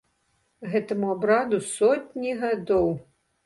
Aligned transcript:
Гэтаму 0.71 1.11
абраду 1.17 1.61
сотні 1.77 2.35
гадоў. 2.43 2.93